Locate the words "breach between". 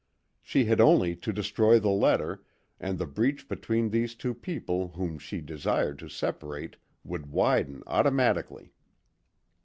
3.05-3.91